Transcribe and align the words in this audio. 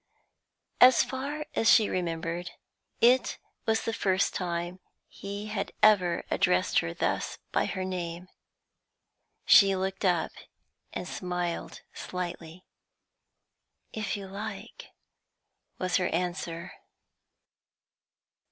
As 0.79 1.03
far 1.03 1.45
as 1.53 1.69
she 1.71 1.87
remembered, 1.87 2.49
it 3.01 3.37
was 3.67 3.83
the 3.85 3.93
first 3.93 4.33
time 4.33 4.79
that 4.83 4.91
he 5.07 5.45
had 5.45 5.73
ever 5.83 6.25
addressed 6.31 6.79
her 6.79 6.91
thus 6.91 7.37
by 7.51 7.67
her 7.67 7.85
name. 7.85 8.27
She 9.45 9.75
looked 9.75 10.03
up 10.03 10.31
and 10.91 11.07
smiled 11.07 11.83
slightly. 11.93 12.65
"If 13.93 14.17
you 14.17 14.25
like," 14.25 14.87
was 15.77 15.97
her 15.97 16.07
answer. 16.07 16.71